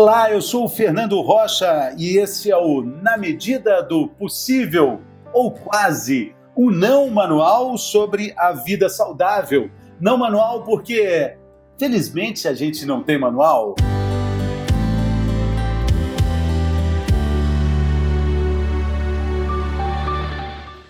[0.00, 5.00] Olá, eu sou o Fernando Rocha e esse é o Na Medida do Possível,
[5.32, 9.68] ou quase, o não manual sobre a vida saudável.
[10.00, 11.34] Não manual porque,
[11.76, 13.74] felizmente, a gente não tem manual.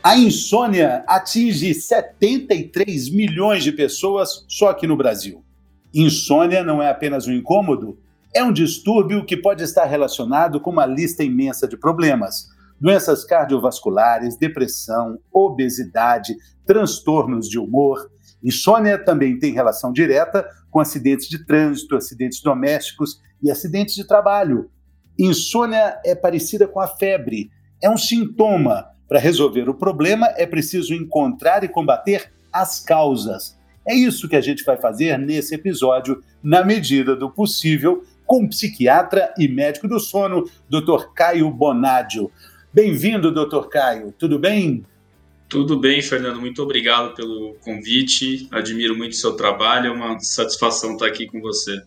[0.02, 5.42] A insônia atinge 73 milhões de pessoas só aqui no Brasil.
[5.94, 7.98] Insônia não é apenas um incômodo,
[8.34, 12.48] é um distúrbio que pode estar relacionado com uma lista imensa de problemas:
[12.80, 18.10] doenças cardiovasculares, depressão, obesidade, transtornos de humor.
[18.42, 24.70] Insônia também tem relação direta com acidentes de trânsito, acidentes domésticos e acidentes de trabalho.
[25.18, 27.50] Insônia é parecida com a febre,
[27.82, 28.86] é um sintoma.
[29.08, 33.58] Para resolver o problema, é preciso encontrar e combater as causas.
[33.88, 38.48] É isso que a gente vai fazer nesse episódio, na medida do possível, com o
[38.48, 41.12] psiquiatra e médico do sono, Dr.
[41.14, 42.30] Caio Bonadio.
[42.72, 43.68] Bem-vindo, Dr.
[43.70, 44.12] Caio.
[44.18, 44.84] Tudo bem?
[45.48, 46.38] Tudo bem, Fernando.
[46.38, 48.46] Muito obrigado pelo convite.
[48.52, 49.86] Admiro muito o seu trabalho.
[49.86, 51.82] É uma satisfação estar aqui com você.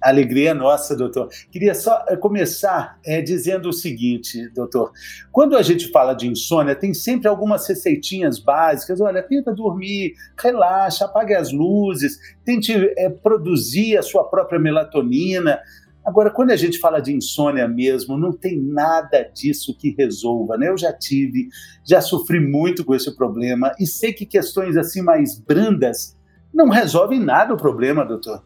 [0.00, 1.28] Alegria nossa, doutor.
[1.50, 4.92] Queria só eh, começar é, dizendo o seguinte, doutor.
[5.30, 8.98] Quando a gente fala de insônia, tem sempre algumas receitinhas básicas.
[9.00, 15.60] Olha, tenta dormir, relaxa, apague as luzes, tente é, produzir a sua própria melatonina.
[16.04, 20.68] Agora, quando a gente fala de insônia mesmo, não tem nada disso que resolva, né?
[20.68, 21.48] Eu já tive,
[21.86, 26.16] já sofri muito com esse problema e sei que questões assim mais brandas
[26.52, 28.42] não resolvem nada o problema, doutor.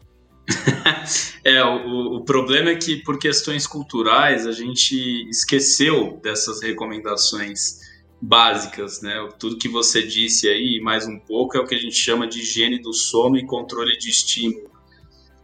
[1.43, 7.79] é, o, o, problema é que por questões culturais a gente esqueceu dessas recomendações
[8.21, 9.27] básicas, né?
[9.39, 12.39] Tudo que você disse aí, mais um pouco, é o que a gente chama de
[12.39, 14.69] higiene do sono e controle de estímulo,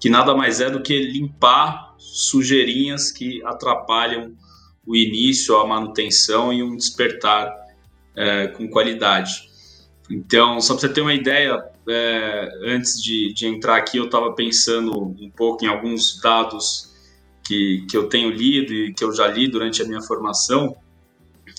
[0.02, 4.33] que nada mais é do que limpar sujeirinhas que atrapalham
[4.85, 7.55] o início, a manutenção e um despertar
[8.16, 9.49] é, com qualidade.
[10.09, 14.34] Então, só para você ter uma ideia, é, antes de, de, entrar aqui, eu estava
[14.34, 16.91] pensando um pouco em alguns dados
[17.45, 20.75] que, que eu tenho lido e que eu já li durante a minha formação.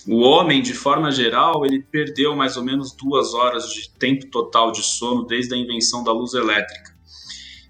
[0.07, 4.73] O homem, de forma geral, ele perdeu mais ou menos duas horas de tempo total
[4.73, 6.92] de sono desde a invenção da luz elétrica.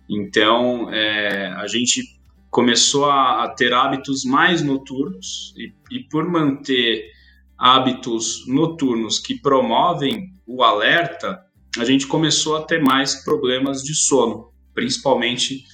[0.08, 2.02] Então, é, a gente
[2.50, 7.10] começou a, a, ter hábitos mais noturnos e, e por manter
[7.56, 11.40] hábitos noturnos que promovem o alerta,
[11.78, 15.64] a gente começou a ter mais problemas de sono, principalmente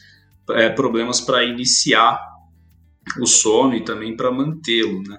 [0.51, 2.21] é, problemas para iniciar
[3.21, 5.19] o sono e também para mantê-lo, né?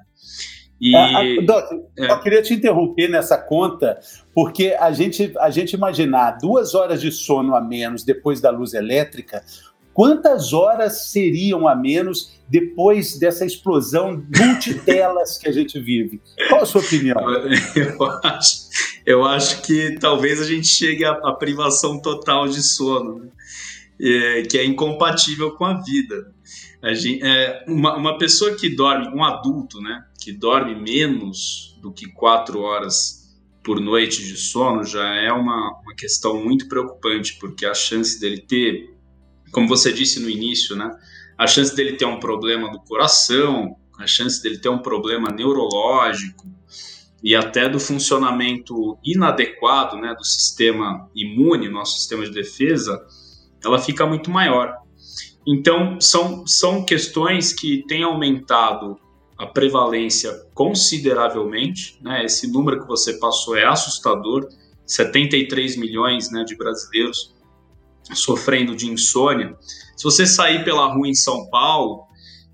[0.79, 2.11] E, ah, ah, é.
[2.11, 3.99] eu queria te interromper nessa conta,
[4.33, 8.73] porque a gente, a gente imaginar duas horas de sono a menos depois da luz
[8.73, 9.43] elétrica,
[9.99, 16.21] quantas horas seriam a menos depois dessa explosão multitelas que a gente vive?
[16.47, 17.17] Qual a sua opinião?
[17.75, 18.69] Eu acho,
[19.05, 23.29] eu acho que talvez a gente chegue à, à privação total de sono, né?
[24.01, 26.33] é, que é incompatível com a vida.
[26.81, 31.91] A gente, é, uma, uma pessoa que dorme, um adulto, né, que dorme menos do
[31.91, 37.65] que quatro horas por noite de sono já é uma, uma questão muito preocupante, porque
[37.65, 38.97] a chance dele ter,
[39.51, 40.91] como você disse no início, né,
[41.37, 46.47] a chance dele ter um problema do coração, a chance dele ter um problema neurológico,
[47.23, 53.05] e até do funcionamento inadequado né, do sistema imune, nosso sistema de defesa,
[53.63, 54.73] ela fica muito maior.
[55.45, 58.97] Então, são, são questões que têm aumentado
[59.37, 61.97] a prevalência consideravelmente.
[62.01, 62.25] Né?
[62.25, 64.47] Esse número que você passou é assustador:
[64.85, 67.33] 73 milhões né, de brasileiros
[68.13, 69.55] sofrendo de insônia.
[69.95, 72.03] Se você sair pela rua em São Paulo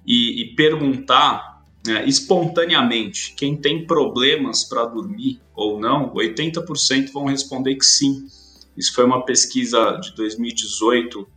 [0.06, 1.56] e, e perguntar
[1.88, 8.26] é, espontaneamente, quem tem problemas para dormir ou não, 80% vão responder que sim.
[8.76, 11.28] Isso foi uma pesquisa de 2018, uh,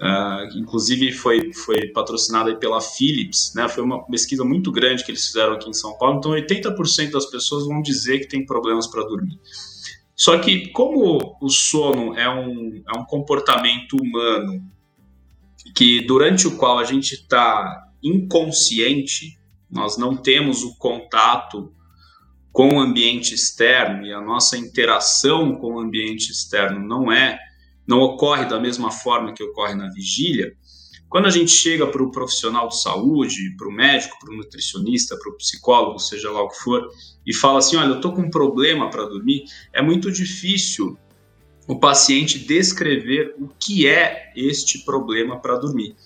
[0.00, 3.68] é, inclusive foi, foi patrocinada pela Philips, né?
[3.68, 7.26] foi uma pesquisa muito grande que eles fizeram aqui em São Paulo, então 80% das
[7.26, 9.38] pessoas vão dizer que tem problemas para dormir.
[10.20, 14.62] Só que como o sono é um, é um comportamento humano
[15.74, 19.38] que durante o qual a gente está inconsciente,
[19.70, 21.72] nós não temos o contato
[22.52, 27.38] com o ambiente externo e a nossa interação com o ambiente externo não é,
[27.88, 30.52] não ocorre da mesma forma que ocorre na vigília.
[31.10, 35.18] Quando a gente chega para o profissional de saúde, para o médico, para o nutricionista,
[35.18, 36.88] para o psicólogo, seja lá o que for,
[37.26, 40.96] e fala assim: olha, eu estou com um problema para dormir, é muito difícil
[41.66, 45.96] o paciente descrever o que é este problema para dormir.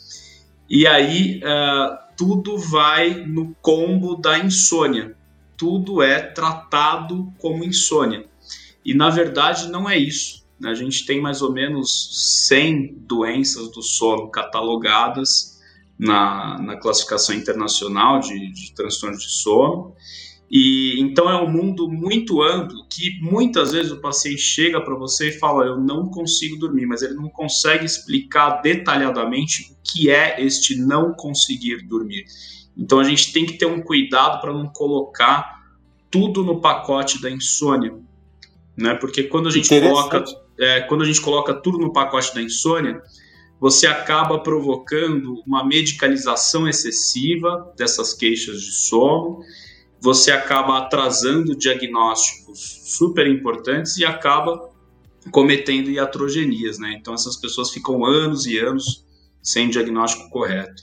[0.68, 5.14] E aí, uh, tudo vai no combo da insônia.
[5.56, 8.26] Tudo é tratado como insônia.
[8.84, 10.43] E na verdade não é isso.
[10.62, 15.60] A gente tem mais ou menos 100 doenças do sono catalogadas
[15.98, 19.94] na, na classificação internacional de, de transtornos de sono.
[20.50, 25.30] E então é um mundo muito amplo que muitas vezes o paciente chega para você
[25.30, 30.40] e fala: Eu não consigo dormir, mas ele não consegue explicar detalhadamente o que é
[30.40, 32.24] este não conseguir dormir.
[32.76, 35.64] Então a gente tem que ter um cuidado para não colocar
[36.10, 37.94] tudo no pacote da insônia,
[38.76, 38.94] né?
[38.94, 40.24] Porque quando a gente coloca
[40.58, 43.02] é, quando a gente coloca tudo no pacote da insônia,
[43.60, 49.40] você acaba provocando uma medicalização excessiva dessas queixas de sono
[50.04, 54.70] você acaba atrasando diagnósticos super importantes e acaba
[55.30, 56.94] cometendo iatrogenias, né?
[57.00, 59.02] Então essas pessoas ficam anos e anos
[59.42, 60.82] sem diagnóstico correto.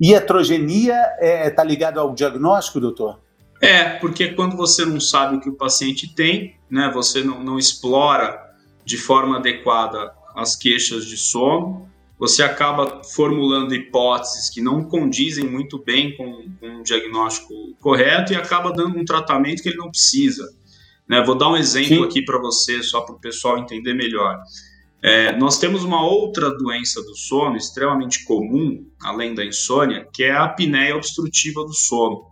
[0.00, 3.20] Iatrogenia está é, tá ligado ao diagnóstico, doutor?
[3.60, 7.58] É, porque quando você não sabe o que o paciente tem, né, você não, não
[7.58, 8.40] explora
[8.84, 15.78] de forma adequada as queixas de sono, você acaba formulando hipóteses que não condizem muito
[15.78, 20.48] bem com, com um diagnóstico correto e acaba dando um tratamento que ele não precisa.
[21.08, 21.20] Né?
[21.22, 22.04] Vou dar um exemplo Sim.
[22.04, 24.38] aqui para você, só para o pessoal entender melhor.
[25.02, 30.30] É, nós temos uma outra doença do sono extremamente comum, além da insônia, que é
[30.30, 32.24] a apneia obstrutiva do sono,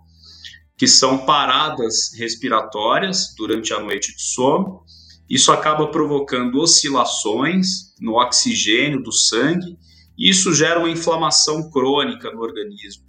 [0.79, 4.85] que são paradas respiratórias durante a noite de sono
[5.31, 9.79] isso acaba provocando oscilações no oxigênio do sangue,
[10.19, 13.05] e isso gera uma inflamação crônica no organismo.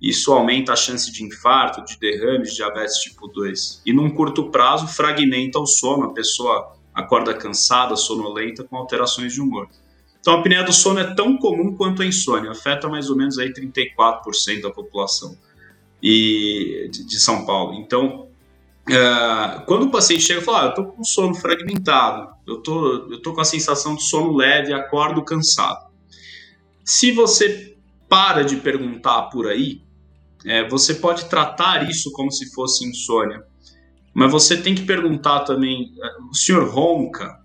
[0.00, 3.82] Isso aumenta a chance de infarto, de derrame, de diabetes tipo 2.
[3.86, 9.40] E num curto prazo, fragmenta o sono, a pessoa acorda cansada, sonolenta, com alterações de
[9.40, 9.68] humor.
[10.20, 13.38] Então, a apneia do sono é tão comum quanto a insônia, afeta mais ou menos
[13.38, 15.36] aí 34% da população
[16.02, 17.74] e, de São Paulo.
[17.74, 18.28] Então,
[18.88, 23.20] Uh, quando o paciente chega e fala, ah, eu estou com sono fragmentado, eu tô,
[23.22, 25.86] tô com a sensação de sono leve, acordo cansado.
[26.84, 27.76] Se você
[28.08, 29.82] para de perguntar por aí,
[30.44, 33.44] é, você pode tratar isso como se fosse insônia,
[34.12, 37.40] mas você tem que perguntar também, é, o senhor ronca?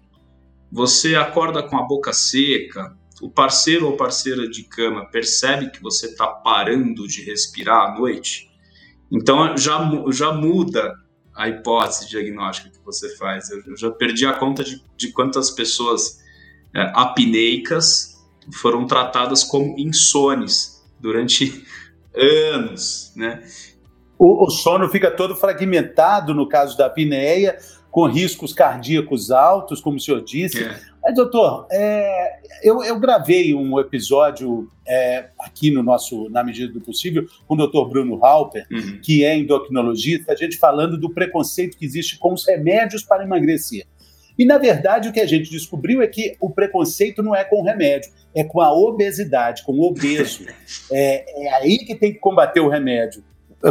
[0.72, 2.98] Você acorda com a boca seca?
[3.22, 8.50] O parceiro ou parceira de cama percebe que você está parando de respirar à noite?
[9.12, 9.80] Então já,
[10.12, 10.94] já muda
[11.38, 13.50] a hipótese diagnóstica que você faz.
[13.52, 16.20] Eu, eu já perdi a conta de, de quantas pessoas
[16.74, 18.18] é, apneicas
[18.54, 21.64] foram tratadas como insones durante
[22.54, 23.44] anos, né?
[24.18, 27.56] O, o, sono fica todo fragmentado no caso da apneia,
[27.98, 30.64] com riscos cardíacos altos, como o senhor disse.
[30.64, 30.80] É.
[31.02, 36.80] Mas, doutor, é, eu, eu, gravei um episódio é, aqui no nosso, na medida do
[36.80, 39.02] possível, com o doutor Bruno Halper, uhum.
[39.02, 43.88] que é endocrinologista, a gente falando do preconceito que existe com os remédios para emagrecer.
[44.38, 47.62] E, na verdade, o que a gente descobriu é que o preconceito não é com
[47.62, 50.46] o remédio, é com a obesidade, com o obeso.
[50.94, 53.24] é, é aí que tem que combater o remédio,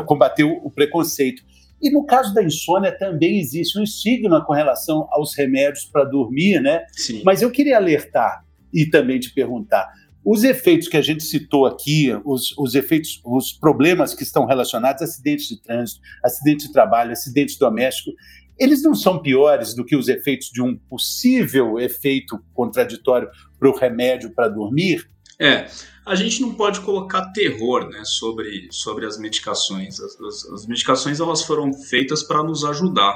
[0.04, 1.44] combater o, o preconceito.
[1.80, 6.60] E no caso da insônia também existe um estigma com relação aos remédios para dormir,
[6.60, 6.84] né?
[6.92, 7.22] Sim.
[7.24, 9.86] Mas eu queria alertar e também te perguntar:
[10.24, 15.02] os efeitos que a gente citou aqui, os, os efeitos, os problemas que estão relacionados
[15.02, 18.14] a acidentes de trânsito, acidentes de trabalho, acidentes domésticos,
[18.58, 23.28] eles não são piores do que os efeitos de um possível efeito contraditório
[23.58, 25.08] para o remédio para dormir?
[25.38, 25.68] É,
[26.04, 30.00] a gente não pode colocar terror né, sobre, sobre as medicações.
[30.00, 33.14] As, as, as medicações elas foram feitas para nos ajudar.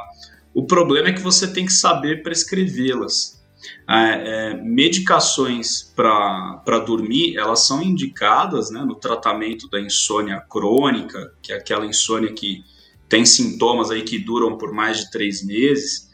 [0.53, 3.41] O problema é que você tem que saber prescrevê-las.
[3.89, 11.53] É, é, medicações para dormir, elas são indicadas né, no tratamento da insônia crônica, que
[11.53, 12.65] é aquela insônia que
[13.09, 16.09] tem sintomas aí que duram por mais de três meses.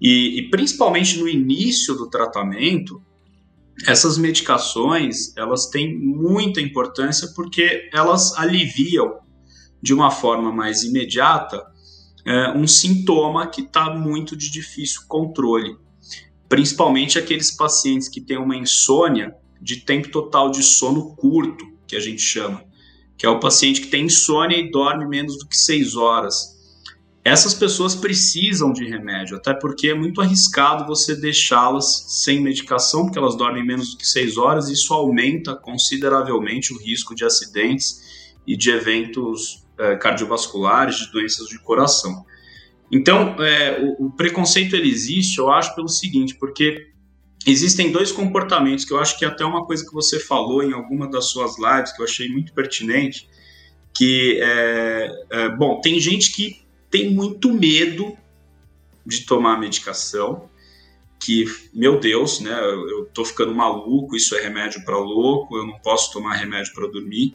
[0.00, 3.02] E, e principalmente no início do tratamento,
[3.86, 9.20] essas medicações elas têm muita importância porque elas aliviam
[9.82, 11.72] de uma forma mais imediata
[12.24, 15.76] é, um sintoma que está muito de difícil controle,
[16.48, 22.00] principalmente aqueles pacientes que têm uma insônia de tempo total de sono curto, que a
[22.00, 22.64] gente chama,
[23.16, 26.61] que é o paciente que tem insônia e dorme menos do que seis horas.
[27.24, 33.18] Essas pessoas precisam de remédio, até porque é muito arriscado você deixá-las sem medicação, porque
[33.18, 38.34] elas dormem menos do que seis horas, e isso aumenta consideravelmente o risco de acidentes
[38.44, 42.24] e de eventos é, cardiovasculares, de doenças de coração.
[42.90, 46.88] Então, é, o, o preconceito ele existe, eu acho, pelo seguinte, porque
[47.46, 50.72] existem dois comportamentos que eu acho que é até uma coisa que você falou em
[50.72, 53.28] alguma das suas lives que eu achei muito pertinente,
[53.96, 56.61] que, é, é, bom, tem gente que
[56.92, 58.16] tem muito medo
[59.04, 60.48] de tomar medicação,
[61.18, 65.66] que, meu Deus, né, eu, eu tô ficando maluco, isso é remédio para louco, eu
[65.66, 67.34] não posso tomar remédio para dormir.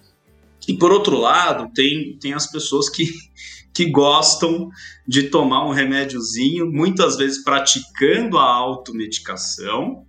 [0.68, 3.06] E por outro lado, tem, tem as pessoas que,
[3.74, 4.70] que gostam
[5.08, 10.06] de tomar um remédiozinho, muitas vezes praticando a automedicação,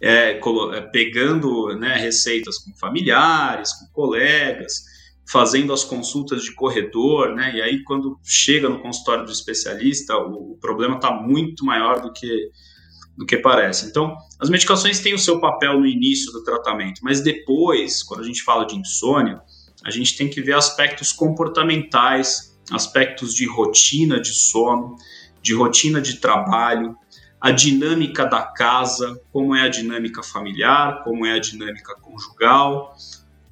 [0.00, 4.95] é, é, pegando né, receitas com familiares, com colegas,
[5.28, 7.56] fazendo as consultas de corredor, né?
[7.56, 12.12] E aí, quando chega no consultório do especialista, o, o problema está muito maior do
[12.12, 12.50] que,
[13.16, 13.86] do que parece.
[13.86, 18.24] Então, as medicações têm o seu papel no início do tratamento, mas depois, quando a
[18.24, 19.40] gente fala de insônia,
[19.84, 24.96] a gente tem que ver aspectos comportamentais, aspectos de rotina de sono,
[25.42, 26.96] de rotina de trabalho,
[27.40, 32.96] a dinâmica da casa, como é a dinâmica familiar, como é a dinâmica conjugal,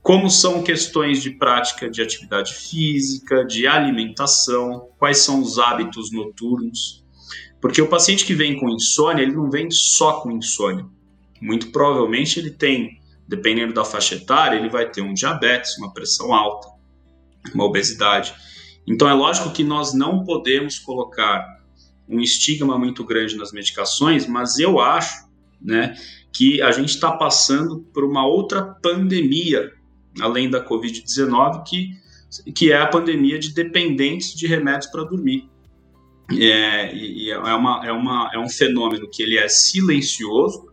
[0.05, 7.03] como são questões de prática de atividade física, de alimentação, quais são os hábitos noturnos.
[7.59, 10.85] Porque o paciente que vem com insônia, ele não vem só com insônia.
[11.41, 16.35] Muito provavelmente ele tem dependendo da faixa etária, ele vai ter um diabetes, uma pressão
[16.35, 16.69] alta,
[17.55, 18.35] uma obesidade.
[18.87, 21.43] Então é lógico que nós não podemos colocar
[22.07, 25.27] um estigma muito grande nas medicações, mas eu acho,
[25.59, 25.97] né,
[26.31, 29.73] que a gente está passando por uma outra pandemia,
[30.21, 31.91] além da Covid-19, que,
[32.53, 35.49] que é a pandemia de dependentes de remédios para dormir.
[36.31, 40.69] É, e é, uma, é, uma, é um fenômeno que ele é silencioso,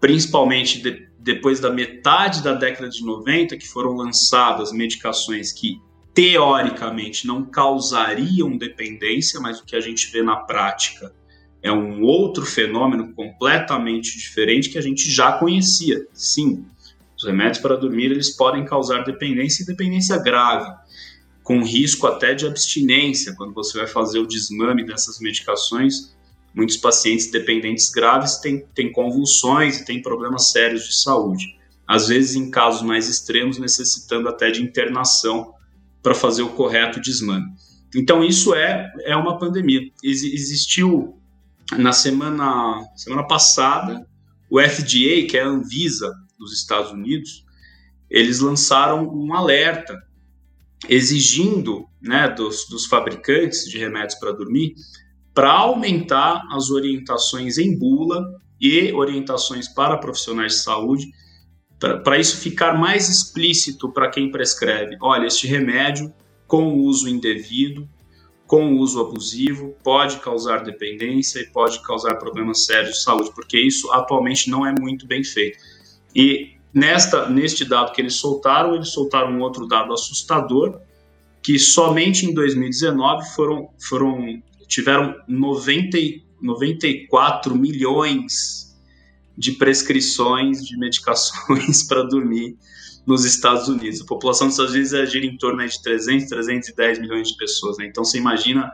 [0.00, 5.80] principalmente de, depois da metade da década de 90, que foram lançadas medicações que
[6.14, 11.12] teoricamente não causariam dependência, mas o que a gente vê na prática
[11.62, 16.06] é um outro fenômeno completamente diferente que a gente já conhecia.
[16.12, 16.66] Sim,
[17.22, 20.70] os remédios para dormir eles podem causar dependência e dependência grave,
[21.42, 26.12] com risco até de abstinência quando você vai fazer o desmame dessas medicações
[26.54, 31.56] Muitos pacientes dependentes graves têm, têm convulsões e têm problemas sérios de saúde.
[31.86, 35.54] Às vezes, em casos mais extremos, necessitando até de internação
[36.02, 37.46] para fazer o correto desmame.
[37.94, 39.80] Então, isso é, é uma pandemia.
[40.02, 41.18] Ex existiu
[41.76, 44.06] na semana, semana passada
[44.50, 47.44] o FDA, que é a Anvisa dos Estados Unidos,
[48.10, 49.96] eles lançaram um alerta
[50.88, 54.74] exigindo né, dos, dos fabricantes de remédios para dormir
[55.34, 58.22] para aumentar as orientações em bula
[58.60, 61.10] e orientações para profissionais de saúde,
[62.04, 64.96] para isso ficar mais explícito para quem prescreve.
[65.00, 66.12] Olha, este remédio
[66.46, 67.88] com uso indevido,
[68.46, 73.90] com uso abusivo, pode causar dependência e pode causar problemas sérios de saúde, porque isso
[73.90, 75.58] atualmente não é muito bem feito.
[76.14, 80.80] E nesta, neste dado que eles soltaram, eles soltaram um outro dado assustador,
[81.42, 85.98] que somente em 2019 foram, foram tiveram 90,
[86.40, 88.72] 94 milhões
[89.36, 92.56] de prescrições de medicações para dormir
[93.06, 94.00] nos Estados Unidos.
[94.00, 97.76] A população dos Estados Unidos gira em torno de 300, 310 milhões de pessoas.
[97.78, 97.86] Né?
[97.86, 98.70] Então, você imagina,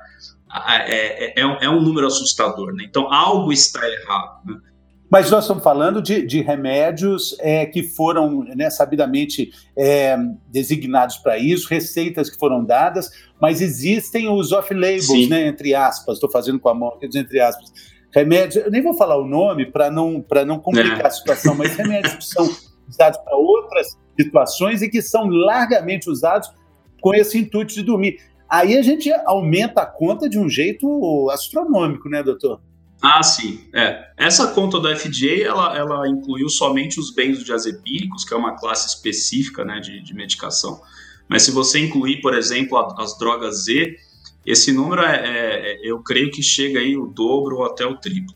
[0.87, 2.75] é, é, é, um número assustador.
[2.75, 2.85] Né?
[2.87, 4.45] Então, algo está errado.
[4.47, 4.61] Né?
[5.10, 10.16] Mas nós estamos falando de, de remédios é, que foram né, sabidamente é,
[10.48, 13.10] designados para isso, receitas que foram dadas,
[13.40, 17.72] mas existem os off-labels, né, entre aspas, estou fazendo com a mão, entre aspas,
[18.12, 21.06] remédios, eu nem vou falar o nome para não, não complicar é.
[21.06, 22.48] a situação, mas remédios que são
[22.86, 26.50] usados para outras situações e que são largamente usados
[27.00, 28.18] com esse intuito de dormir.
[28.48, 32.60] Aí a gente aumenta a conta de um jeito astronômico, né, doutor?
[33.00, 33.69] Ah, sim.
[33.73, 34.11] É.
[34.17, 39.64] Essa conta da FDA, ela, ela incluiu somente os benzodiazepínicos, que é uma classe específica
[39.64, 40.81] né, de, de medicação.
[41.28, 43.97] Mas se você incluir, por exemplo, as drogas Z,
[44.45, 47.97] esse número, é, é, é, eu creio que chega aí o dobro ou até o
[47.99, 48.35] triplo.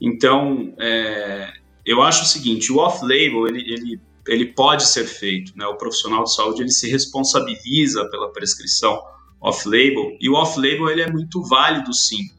[0.00, 1.52] Então, é,
[1.86, 5.56] eu acho o seguinte, o off-label, ele, ele, ele pode ser feito.
[5.56, 5.66] Né?
[5.66, 9.00] O profissional de saúde, ele se responsabiliza pela prescrição
[9.40, 12.33] off-label, e o off-label, ele é muito válido, sim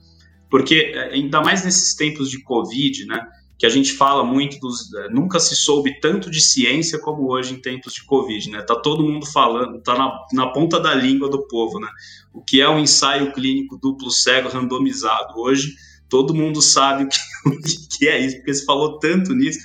[0.50, 4.94] porque é, ainda mais nesses tempos de Covid, né, que a gente fala muito dos,
[4.94, 8.62] é, nunca se soube tanto de ciência como hoje em tempos de Covid, né?
[8.62, 11.88] Tá todo mundo falando, tá na, na ponta da língua do povo, né?
[12.34, 15.40] O que é um ensaio clínico duplo cego randomizado?
[15.40, 15.74] Hoje
[16.10, 19.60] todo mundo sabe o que, o que é isso, porque se falou tanto nisso.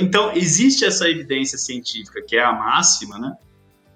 [0.00, 3.32] Então existe essa evidência científica que é a máxima, né?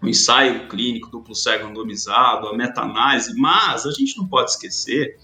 [0.02, 5.16] O ensaio clínico duplo cego randomizado, a meta-análise, mas a gente não pode esquecer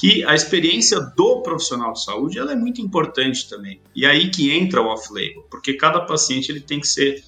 [0.00, 3.82] que a experiência do profissional de saúde ela é muito importante também.
[3.94, 7.22] E aí que entra o off-label, porque cada paciente ele tem que ser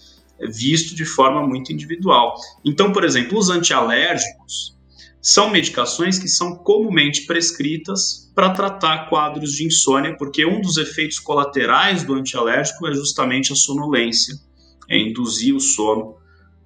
[0.49, 2.35] visto de forma muito individual.
[2.65, 4.75] Então, por exemplo, os antialérgicos
[5.21, 11.19] são medicações que são comumente prescritas para tratar quadros de insônia, porque um dos efeitos
[11.19, 14.35] colaterais do antialérgico é justamente a sonolência,
[14.89, 16.17] é induzir o sono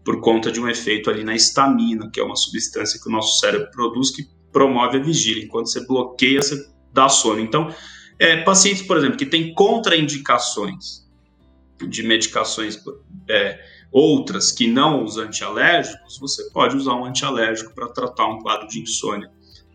[0.05, 3.41] por conta de um efeito ali na estamina, que é uma substância que o nosso
[3.41, 5.45] cérebro produz que promove a vigília.
[5.45, 7.41] Enquanto você bloqueia, você dá sono.
[7.41, 7.69] Então,
[8.19, 11.07] é, pacientes, por exemplo, que têm contraindicações
[11.87, 12.83] de medicações
[13.29, 13.61] é,
[13.93, 18.81] outras que não os antialérgicos, você pode usar um antialérgico para tratar um quadro de
[18.81, 19.31] insônia.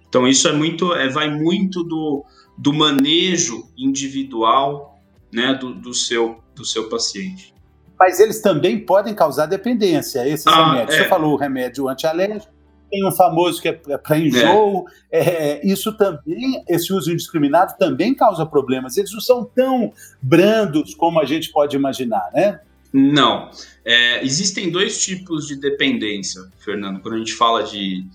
[0.09, 2.25] Então isso é muito, é, vai muito do,
[2.57, 4.99] do manejo individual,
[5.31, 7.53] né, do, do seu do seu paciente.
[7.99, 10.95] Mas eles também podem causar dependência, esses ah, remédios.
[10.95, 11.03] É.
[11.03, 12.51] Você falou o remédio antialérgico,
[12.91, 14.85] tem um famoso que é para enjoo.
[15.09, 15.19] É.
[15.19, 18.97] É, isso também, esse uso indiscriminado também causa problemas.
[18.97, 22.59] Eles não são tão brandos como a gente pode imaginar, né?
[22.93, 23.49] Não.
[23.85, 26.99] É, existem dois tipos de dependência, Fernando.
[26.99, 28.05] Quando a gente fala de,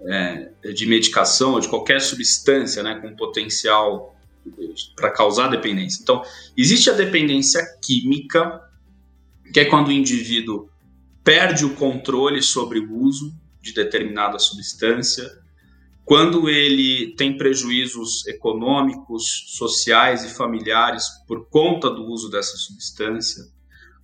[0.00, 4.16] é, de medicação ou de qualquer substância né, com potencial
[4.96, 6.00] para causar dependência.
[6.02, 6.22] Então,
[6.56, 8.60] existe a dependência química,
[9.52, 10.68] que é quando o indivíduo
[11.22, 13.32] perde o controle sobre o uso
[13.62, 15.40] de determinada substância,
[16.04, 23.44] quando ele tem prejuízos econômicos, sociais e familiares por conta do uso dessa substância,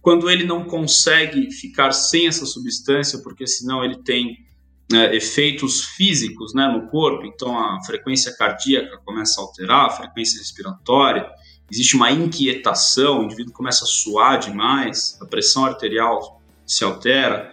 [0.01, 4.47] quando ele não consegue ficar sem essa substância, porque senão ele tem
[4.93, 10.39] é, efeitos físicos né, no corpo, então a frequência cardíaca começa a alterar, a frequência
[10.39, 11.29] respiratória,
[11.71, 17.53] existe uma inquietação, o indivíduo começa a suar demais, a pressão arterial se altera,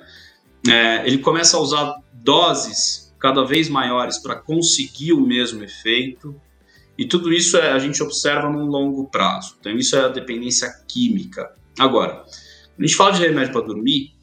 [0.70, 6.40] é, ele começa a usar doses cada vez maiores para conseguir o mesmo efeito,
[6.98, 9.56] e tudo isso é, a gente observa num longo prazo.
[9.60, 11.54] Então, isso é a dependência química.
[11.78, 12.24] Agora,
[12.76, 14.14] quando a gente fala de remédio para dormir,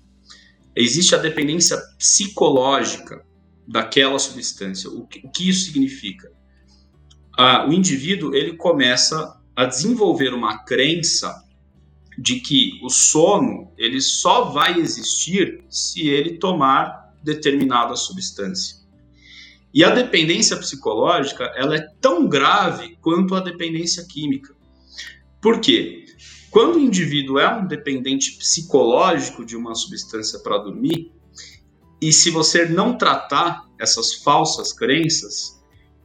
[0.74, 3.24] existe a dependência psicológica
[3.66, 4.90] daquela substância.
[4.90, 6.32] O que, o que isso significa?
[7.36, 11.42] Ah, o indivíduo ele começa a desenvolver uma crença
[12.18, 18.76] de que o sono ele só vai existir se ele tomar determinada substância.
[19.72, 24.54] E a dependência psicológica ela é tão grave quanto a dependência química.
[25.40, 26.04] Por quê?
[26.50, 31.10] Quando o indivíduo é um dependente psicológico de uma substância para dormir,
[32.00, 35.62] e se você não tratar essas falsas crenças,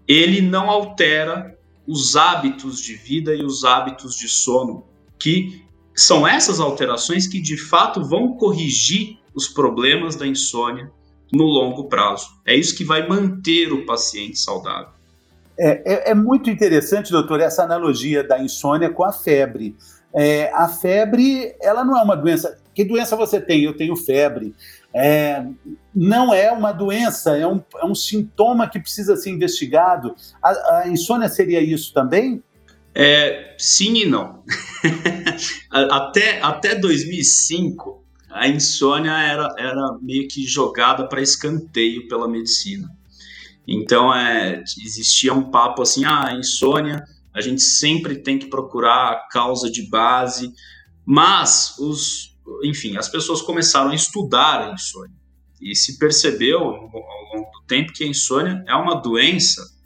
[0.07, 4.85] ele não altera os hábitos de vida e os hábitos de sono
[5.19, 5.66] que
[5.97, 10.91] são essas alterações que de fato vão corrigir os problemas da insônia
[11.33, 12.27] no longo prazo.
[12.45, 14.89] É isso que vai manter o paciente saudável.
[15.59, 19.75] É, é, é muito interessante, doutor, essa analogia da insônia com a febre.
[20.13, 22.59] É, a febre, ela não é uma doença.
[22.75, 23.63] Que doença você tem?
[23.63, 24.53] Eu tenho febre.
[24.93, 25.43] É,
[25.93, 30.15] não é uma doença, é um, é um sintoma que precisa ser investigado.
[30.43, 32.43] A, a insônia seria isso também?
[32.99, 34.43] É, sim e não.
[35.69, 42.89] até, até 2005, a insônia era, era meio que jogada para escanteio pela medicina.
[43.67, 49.27] Então, é, existia um papo assim: ah, insônia, a gente sempre tem que procurar a
[49.29, 50.51] causa de base,
[51.05, 55.15] mas os, enfim, as pessoas começaram a estudar a insônia
[55.61, 59.76] e se percebeu ao longo do tempo que a insônia é uma doença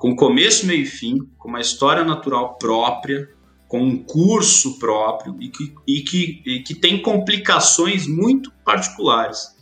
[0.00, 3.28] com começo, meio e fim, com uma história natural própria,
[3.68, 9.54] com um curso próprio e que, e que, e que tem complicações muito particulares.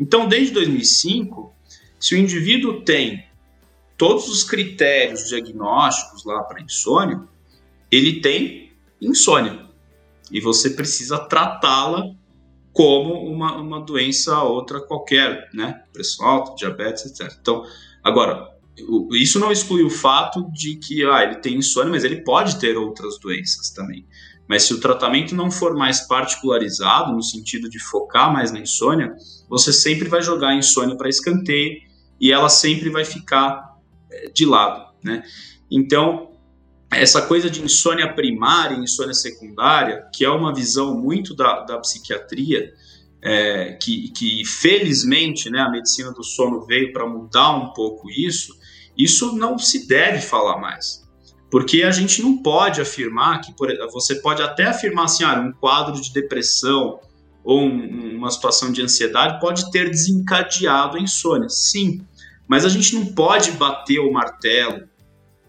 [0.00, 1.54] Então, desde 2005,
[2.00, 3.26] se o indivíduo tem
[3.98, 7.20] todos os critérios diagnósticos lá para insônia,
[7.92, 9.66] ele tem insônia
[10.32, 12.10] e você precisa tratá-la
[12.72, 15.82] como uma, uma doença outra qualquer, né?
[15.92, 17.36] Pressão alta, diabetes, etc.
[17.38, 17.66] Então,
[18.02, 18.53] agora,
[19.12, 22.76] isso não exclui o fato de que ah, ele tem insônia, mas ele pode ter
[22.76, 24.06] outras doenças também.
[24.48, 29.14] Mas se o tratamento não for mais particularizado, no sentido de focar mais na insônia,
[29.48, 31.80] você sempre vai jogar a insônia para escanteio
[32.20, 33.76] e ela sempre vai ficar
[34.10, 34.92] é, de lado.
[35.02, 35.22] Né?
[35.70, 36.32] Então,
[36.90, 41.78] essa coisa de insônia primária e insônia secundária, que é uma visão muito da, da
[41.78, 42.72] psiquiatria,
[43.22, 48.54] é, que, que felizmente né, a medicina do sono veio para mudar um pouco isso,
[48.96, 51.04] isso não se deve falar mais.
[51.50, 55.52] Porque a gente não pode afirmar que, por, você pode até afirmar assim, ah, um
[55.52, 57.00] quadro de depressão
[57.44, 61.48] ou um, uma situação de ansiedade pode ter desencadeado a insônia.
[61.48, 62.04] Sim,
[62.48, 64.88] mas a gente não pode bater o martelo,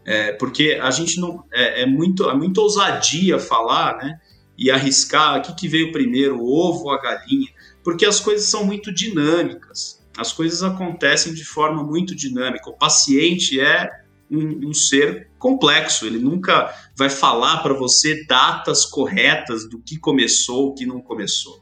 [0.06, 1.44] é, porque a gente não.
[1.52, 4.20] É, é, muito, é muito ousadia falar, né?
[4.58, 7.50] e arriscar o que, que veio primeiro, o ovo ou a galinha,
[7.84, 10.04] porque as coisas são muito dinâmicas.
[10.18, 12.70] As coisas acontecem de forma muito dinâmica.
[12.70, 13.90] O paciente é
[14.30, 20.70] um, um ser complexo, ele nunca vai falar para você datas corretas do que começou,
[20.70, 21.62] o que não começou.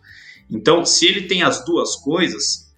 [0.50, 2.74] Então, se ele tem as duas coisas,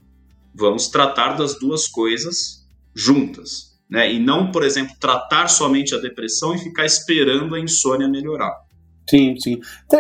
[0.54, 3.76] vamos tratar das duas coisas juntas.
[3.90, 4.14] Né?
[4.14, 8.65] E não, por exemplo, tratar somente a depressão e ficar esperando a insônia melhorar.
[9.08, 9.60] Sim, sim.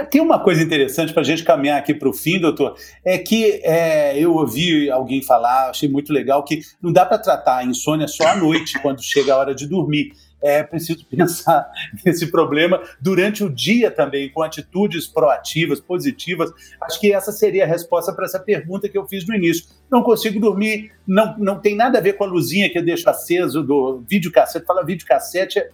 [0.09, 3.61] Tem uma coisa interessante para a gente caminhar aqui para o fim, doutor, é que
[3.63, 8.07] é, eu ouvi alguém falar, achei muito legal, que não dá para tratar a insônia
[8.07, 10.11] só à noite, quando chega a hora de dormir.
[10.41, 11.67] É preciso pensar
[12.03, 16.51] nesse problema durante o dia também, com atitudes proativas, positivas.
[16.81, 19.65] Acho que essa seria a resposta para essa pergunta que eu fiz no início.
[19.89, 23.09] Não consigo dormir, não, não tem nada a ver com a luzinha que eu deixo
[23.09, 24.65] aceso do videocassete.
[24.65, 25.69] Fala videocassete, é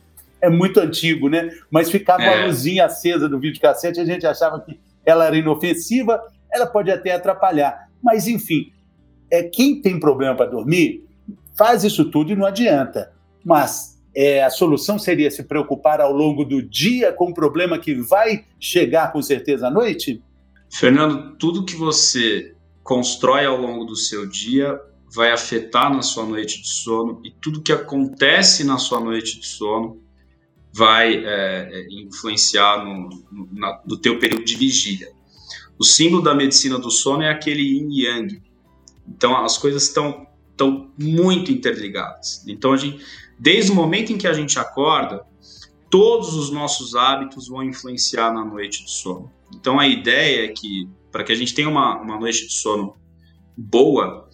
[0.49, 1.49] muito antigo, né?
[1.69, 2.43] Mas ficava é.
[2.43, 7.13] a luzinha acesa do videocassete, a gente achava que ela era inofensiva, ela pode até
[7.13, 7.89] atrapalhar.
[8.01, 8.71] Mas, enfim,
[9.29, 11.05] é, quem tem problema para dormir,
[11.57, 13.11] faz isso tudo e não adianta.
[13.43, 17.95] Mas é, a solução seria se preocupar ao longo do dia com um problema que
[17.95, 20.21] vai chegar com certeza à noite?
[20.69, 24.79] Fernando, tudo que você constrói ao longo do seu dia
[25.13, 29.45] vai afetar na sua noite de sono e tudo que acontece na sua noite de
[29.45, 30.01] sono
[30.73, 35.11] vai é, é, influenciar no, no, na, no teu período de vigília.
[35.77, 38.41] O símbolo da medicina do sono é aquele yin yang.
[39.07, 42.45] Então as coisas estão estão muito interligadas.
[42.47, 43.03] Então a gente,
[43.39, 45.25] desde o momento em que a gente acorda,
[45.89, 49.31] todos os nossos hábitos vão influenciar na noite de sono.
[49.55, 52.95] Então a ideia é que para que a gente tenha uma, uma noite de sono
[53.57, 54.29] boa,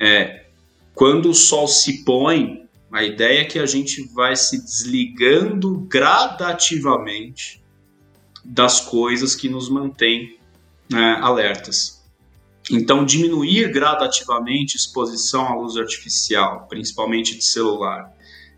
[0.00, 0.46] é
[0.94, 2.61] quando o sol se põe,
[2.92, 7.62] a ideia é que a gente vai se desligando gradativamente
[8.44, 10.38] das coisas que nos mantêm
[10.90, 12.04] né, alertas.
[12.70, 18.12] Então, diminuir gradativamente exposição à luz artificial, principalmente de celular,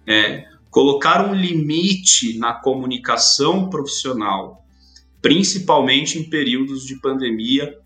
[0.04, 4.66] é, colocar um limite na comunicação profissional,
[5.22, 7.78] principalmente em períodos de pandemia,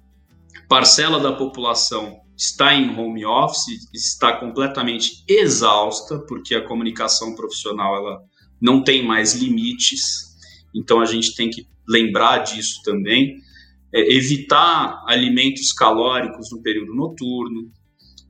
[0.67, 8.21] parcela da população está em home office, está completamente exausta, porque a comunicação profissional ela
[8.61, 10.37] não tem mais limites,
[10.73, 13.37] então a gente tem que lembrar disso também.
[13.93, 17.73] É, evitar alimentos calóricos no período noturno,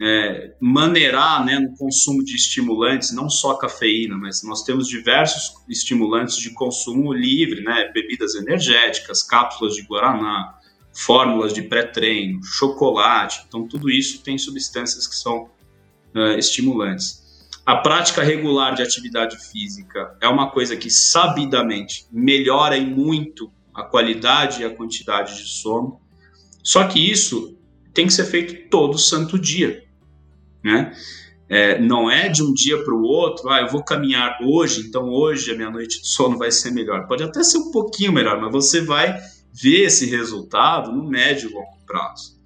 [0.00, 6.36] é, maneirar né, no consumo de estimulantes, não só cafeína, mas nós temos diversos estimulantes
[6.36, 10.57] de consumo livre, né, bebidas energéticas, cápsulas de guaraná,
[10.98, 13.44] fórmulas de pré-treino, chocolate.
[13.46, 15.48] Então, tudo isso tem substâncias que são
[16.12, 17.48] uh, estimulantes.
[17.64, 23.84] A prática regular de atividade física é uma coisa que sabidamente melhora em muito a
[23.84, 26.00] qualidade e a quantidade de sono.
[26.64, 27.56] Só que isso
[27.94, 29.84] tem que ser feito todo santo dia,
[30.64, 30.92] né?
[31.48, 35.08] É, não é de um dia para o outro, ah, eu vou caminhar hoje, então
[35.08, 37.06] hoje a minha noite de sono vai ser melhor.
[37.06, 39.18] Pode até ser um pouquinho melhor, mas você vai
[39.60, 42.38] ver esse resultado no médio e longo prazo.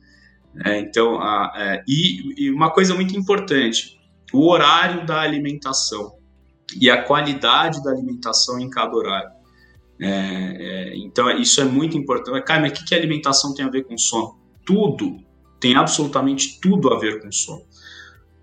[0.65, 3.99] É, então, a, é, e, e, uma coisa muito importante,
[4.33, 6.15] o horário da alimentação
[6.79, 9.31] e a qualidade da alimentação em cada horário.
[10.01, 12.45] É, é então, isso é muito importante.
[12.45, 14.39] Cara, mas o que, que alimentação tem a ver com sono?
[14.65, 15.19] Tudo,
[15.59, 17.63] tem absolutamente tudo a ver com sono.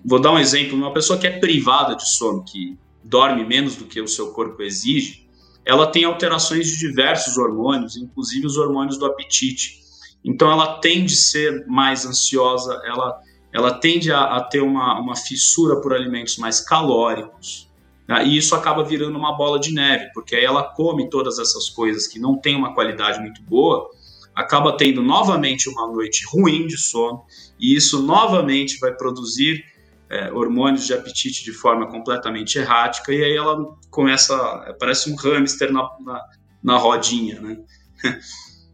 [0.03, 3.85] Vou dar um exemplo, uma pessoa que é privada de sono, que dorme menos do
[3.85, 5.28] que o seu corpo exige,
[5.69, 9.79] ela tem alterações de diversos hormônios, inclusive os hormônios do apetite.
[10.25, 13.21] Então ela tende a ser mais ansiosa, ela,
[13.53, 17.69] ela tende a, a ter uma, uma fissura por alimentos mais calóricos.
[18.07, 18.25] Né?
[18.25, 22.07] E isso acaba virando uma bola de neve, porque aí ela come todas essas coisas
[22.07, 23.91] que não têm uma qualidade muito boa,
[24.35, 27.21] acaba tendo novamente uma noite ruim de sono,
[27.59, 29.63] e isso novamente vai produzir
[30.09, 33.57] é, hormônios de apetite de forma completamente errática, e aí ela
[33.89, 34.35] começa,
[34.79, 36.25] parece um hamster na, na,
[36.63, 37.57] na rodinha, né?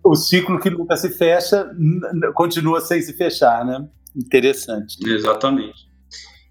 [0.07, 1.67] O ciclo que nunca se fecha
[2.35, 3.89] continua sem se fechar, né?
[4.15, 4.97] Interessante.
[5.03, 5.89] Exatamente.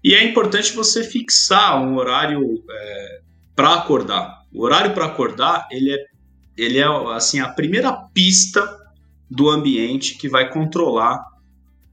[0.03, 3.21] E é importante você fixar um horário é,
[3.55, 4.43] para acordar.
[4.53, 6.05] O horário para acordar, ele é,
[6.57, 8.61] ele é assim a primeira pista
[9.31, 11.25] do ambiente que vai controlar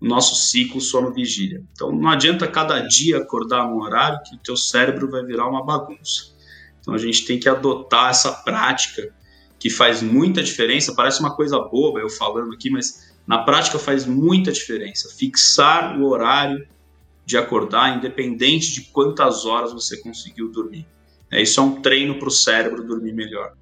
[0.02, 1.62] nosso ciclo sono-vigília.
[1.72, 5.64] Então não adianta cada dia acordar num horário que o teu cérebro vai virar uma
[5.64, 6.32] bagunça.
[6.80, 9.14] Então a gente tem que adotar essa prática
[9.58, 10.94] que faz muita diferença.
[10.94, 15.08] Parece uma coisa boba eu falando aqui, mas na prática faz muita diferença.
[15.16, 16.66] Fixar o horário
[17.24, 20.84] de acordar, independente de quantas horas você conseguiu dormir.
[21.30, 23.54] É, isso é um treino para o cérebro dormir melhor.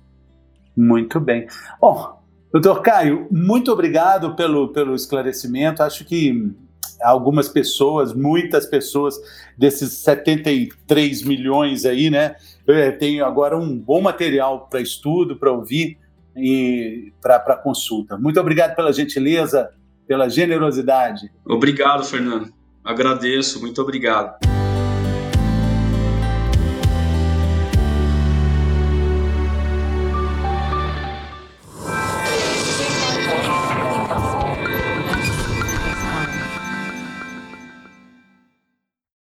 [0.74, 1.46] Muito bem.
[1.78, 2.19] Bom,
[2.52, 5.82] Doutor Caio, muito obrigado pelo, pelo esclarecimento.
[5.82, 6.52] Acho que
[7.00, 9.14] algumas pessoas, muitas pessoas
[9.56, 12.34] desses 73 milhões aí, né?
[12.66, 15.98] É, tem agora um bom material para estudo, para ouvir
[16.36, 18.16] e para consulta.
[18.18, 19.70] Muito obrigado pela gentileza,
[20.06, 21.30] pela generosidade.
[21.44, 22.52] Obrigado, Fernando.
[22.84, 24.59] Agradeço, muito obrigado.